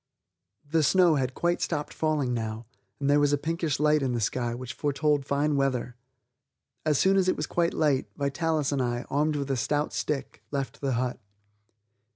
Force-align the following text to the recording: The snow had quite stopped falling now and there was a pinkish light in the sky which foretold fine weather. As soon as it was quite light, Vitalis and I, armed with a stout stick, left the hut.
The 0.67 0.81
snow 0.81 1.13
had 1.17 1.35
quite 1.35 1.61
stopped 1.61 1.93
falling 1.93 2.33
now 2.33 2.65
and 2.99 3.07
there 3.07 3.19
was 3.19 3.33
a 3.33 3.37
pinkish 3.37 3.79
light 3.79 4.01
in 4.01 4.13
the 4.13 4.19
sky 4.19 4.55
which 4.55 4.73
foretold 4.73 5.27
fine 5.27 5.55
weather. 5.55 5.95
As 6.83 6.97
soon 6.97 7.17
as 7.17 7.27
it 7.29 7.37
was 7.37 7.45
quite 7.45 7.75
light, 7.75 8.07
Vitalis 8.17 8.71
and 8.71 8.81
I, 8.81 9.05
armed 9.11 9.35
with 9.35 9.51
a 9.51 9.55
stout 9.57 9.93
stick, 9.93 10.41
left 10.49 10.81
the 10.81 10.93
hut. 10.93 11.19